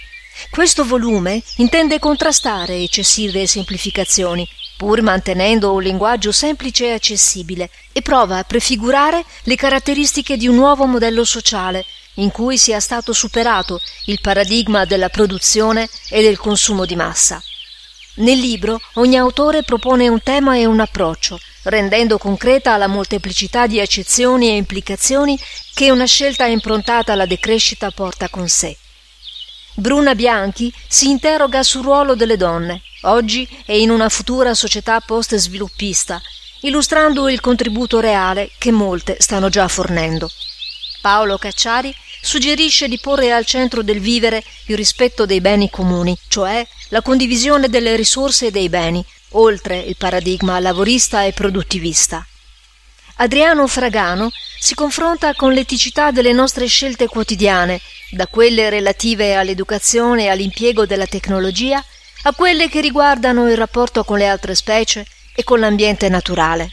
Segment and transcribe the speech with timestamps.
[0.50, 8.38] Questo volume intende contrastare eccessive semplificazioni, pur mantenendo un linguaggio semplice e accessibile, e prova
[8.38, 11.84] a prefigurare le caratteristiche di un nuovo modello sociale,
[12.14, 17.42] in cui sia stato superato il paradigma della produzione e del consumo di massa.
[18.16, 23.80] Nel libro ogni autore propone un tema e un approccio, rendendo concreta la molteplicità di
[23.80, 25.36] accezioni e implicazioni
[25.74, 28.76] che una scelta improntata alla decrescita porta con sé.
[29.76, 36.22] Bruna Bianchi si interroga sul ruolo delle donne, oggi e in una futura società post-sviluppista,
[36.60, 40.30] illustrando il contributo reale che molte stanno già fornendo.
[41.00, 46.64] Paolo Cacciari suggerisce di porre al centro del vivere il rispetto dei beni comuni, cioè
[46.90, 52.24] la condivisione delle risorse e dei beni, oltre il paradigma lavorista e produttivista.
[53.16, 57.80] Adriano Fragano si confronta con l'eticità delle nostre scelte quotidiane,
[58.14, 61.84] da quelle relative all'educazione e all'impiego della tecnologia
[62.22, 66.70] a quelle che riguardano il rapporto con le altre specie e con l'ambiente naturale.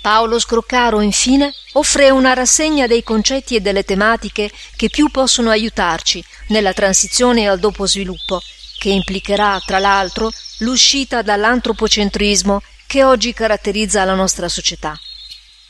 [0.00, 6.24] Paolo Scroccaro, infine, offre una rassegna dei concetti e delle tematiche che più possono aiutarci
[6.48, 8.40] nella transizione al dopo sviluppo,
[8.78, 14.98] che implicherà, tra l'altro, l'uscita dall'antropocentrismo che oggi caratterizza la nostra società.